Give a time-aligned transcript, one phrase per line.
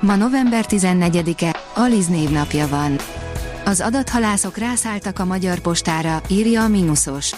[0.00, 2.96] Ma november 14-e, Aliz névnapja van.
[3.64, 7.32] Az adathalászok rászálltak a Magyar Postára, írja a Minusos.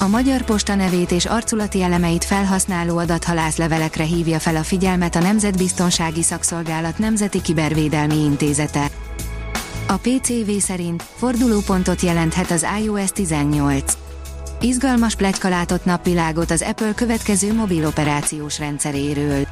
[0.00, 5.20] A Magyar Posta nevét és arculati elemeit felhasználó adathalász levelekre hívja fel a figyelmet a
[5.20, 8.90] Nemzetbiztonsági Szakszolgálat Nemzeti Kibervédelmi Intézete.
[9.86, 13.92] A PCV szerint fordulópontot jelenthet az iOS 18.
[14.60, 19.46] Izgalmas pletyka látott napvilágot az Apple következő mobil operációs rendszeréről.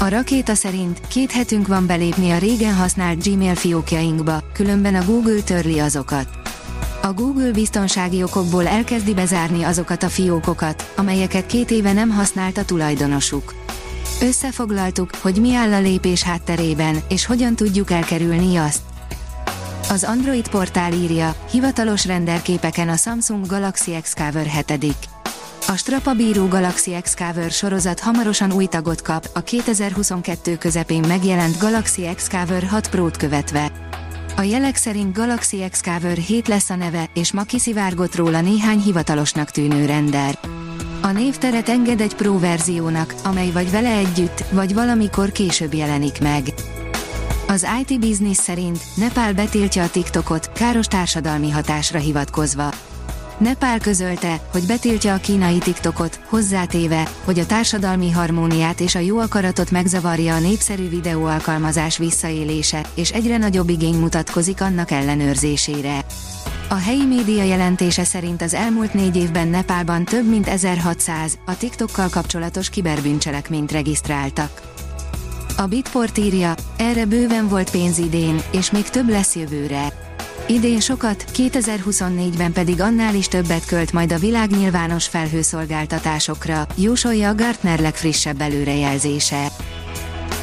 [0.00, 5.40] A rakéta szerint két hetünk van belépni a régen használt Gmail fiókjainkba, különben a Google
[5.40, 6.28] törli azokat.
[7.02, 12.64] A Google biztonsági okokból elkezdi bezárni azokat a fiókokat, amelyeket két éve nem használt a
[12.64, 13.54] tulajdonosuk.
[14.20, 18.80] Összefoglaltuk, hogy mi áll a lépés hátterében, és hogyan tudjuk elkerülni azt.
[19.90, 25.19] Az Android portál írja, hivatalos renderképeken a Samsung Galaxy X-Cover 7.
[25.70, 32.08] A Strapa Bíró Galaxy X-Cover sorozat hamarosan új tagot kap, a 2022 közepén megjelent Galaxy
[32.14, 33.72] X-Cover 6 Pro-t követve.
[34.36, 39.50] A jelek szerint Galaxy X-Cover 7 lesz a neve, és ma kiszivárgott róla néhány hivatalosnak
[39.50, 40.38] tűnő render.
[41.00, 46.42] A névteret enged egy Pro verziónak, amely vagy vele együtt, vagy valamikor később jelenik meg.
[47.48, 52.70] Az IT Business szerint Nepál betiltja a TikTokot, káros társadalmi hatásra hivatkozva.
[53.40, 59.18] Nepál közölte, hogy betiltja a kínai TikTokot, hozzátéve, hogy a társadalmi harmóniát és a jó
[59.18, 66.04] akaratot megzavarja a népszerű videóalkalmazás visszaélése, és egyre nagyobb igény mutatkozik annak ellenőrzésére.
[66.68, 72.08] A helyi média jelentése szerint az elmúlt négy évben Nepálban több mint 1600 a TikTokkal
[72.08, 74.60] kapcsolatos kiberbűncselekményt regisztráltak.
[75.56, 80.09] A Bitport írja, erre bőven volt pénz idén, és még több lesz jövőre.
[80.50, 87.34] Idén sokat, 2024-ben pedig annál is többet költ majd a világ nyilvános felhőszolgáltatásokra, jósolja a
[87.34, 89.46] Gartner legfrissebb előrejelzése.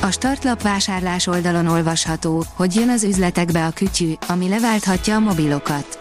[0.02, 6.00] A startlap vásárlás oldalon olvasható, hogy jön az üzletekbe a kütyű, ami leválthatja a mobilokat.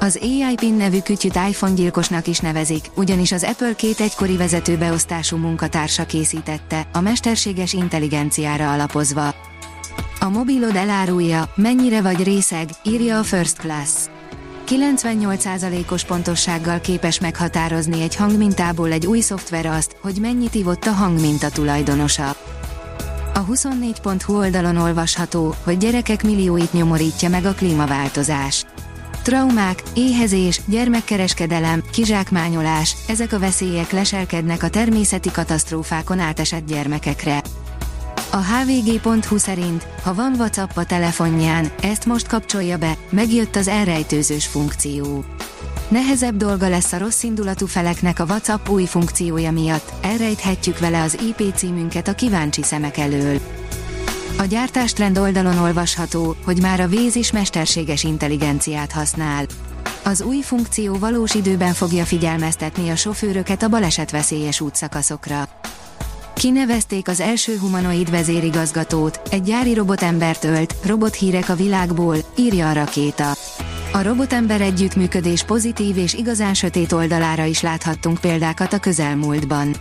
[0.00, 5.36] Az AI PIN nevű kütyüt iPhone gyilkosnak is nevezik, ugyanis az Apple két egykori vezetőbeosztású
[5.36, 9.53] munkatársa készítette, a mesterséges intelligenciára alapozva.
[10.24, 13.90] A mobilod elárulja, mennyire vagy részeg, írja a First Class.
[14.66, 21.50] 98%-os pontossággal képes meghatározni egy hangmintából egy új szoftver azt, hogy mennyit ivott a hangminta
[21.50, 22.28] tulajdonosa.
[23.34, 28.64] A 24.hu oldalon olvasható, hogy gyerekek millióit nyomorítja meg a klímaváltozás.
[29.22, 37.42] Traumák, éhezés, gyermekkereskedelem, kizsákmányolás, ezek a veszélyek leselkednek a természeti katasztrófákon átesett gyermekekre.
[38.34, 44.46] A hvg.hu szerint, ha van WhatsApp a telefonján, ezt most kapcsolja be, megjött az elrejtőzős
[44.46, 45.24] funkció.
[45.88, 51.18] Nehezebb dolga lesz a rossz indulatú feleknek a WhatsApp új funkciója miatt, elrejthetjük vele az
[51.28, 53.40] IP címünket a kíváncsi szemek elől.
[54.38, 59.46] A gyártástrend oldalon olvasható, hogy már a Véz is mesterséges intelligenciát használ.
[60.04, 65.48] Az új funkció valós időben fogja figyelmeztetni a sofőröket a balesetveszélyes útszakaszokra.
[66.34, 73.30] Kinevezték az első humanoid vezérigazgatót, egy gyári robotembert ölt, robothírek a világból, írja a rakéta.
[73.92, 79.76] A robotember együttműködés pozitív és igazán sötét oldalára is láthattunk példákat a közelmúltban.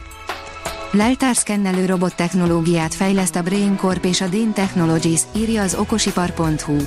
[0.92, 6.78] Leltárszkennelő robot technológiát fejleszt a Brain Corp és a Dane Technologies, írja az okosipar.hu.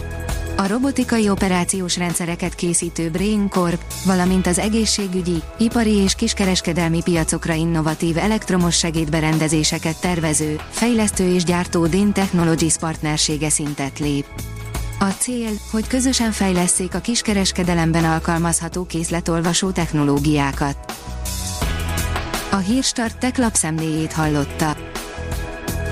[0.59, 8.19] A robotikai operációs rendszereket készítő Brain Corp, valamint az egészségügyi, ipari és kiskereskedelmi piacokra innovatív
[8.19, 14.27] elektromos segédberendezéseket tervező, fejlesztő és gyártó Dane Technologies partnersége szintet lép.
[14.99, 20.77] A cél, hogy közösen fejleszék a kiskereskedelemben alkalmazható készletolvasó technológiákat.
[22.51, 24.76] A Hírstart tech lapszemléjét hallotta.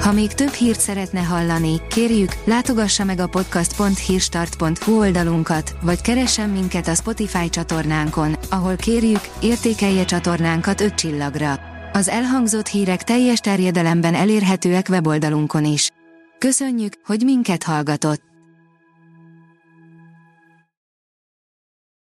[0.05, 6.89] Ha még több hírt szeretne hallani, kérjük, látogassa meg a podcast.hírstart.hu oldalunkat, vagy keressen minket
[6.89, 11.61] a Spotify csatornánkon, ahol kérjük, értékelje csatornánkat 5 csillagra.
[11.93, 15.91] Az elhangzott hírek teljes terjedelemben elérhetőek weboldalunkon is.
[16.39, 18.34] Köszönjük, hogy minket hallgatott!